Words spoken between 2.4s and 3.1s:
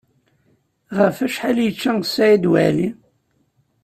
Waɛli?